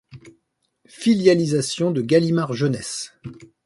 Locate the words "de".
1.91-2.01